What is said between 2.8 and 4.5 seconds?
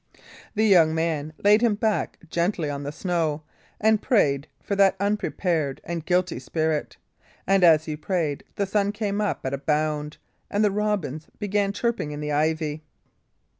the snow and prayed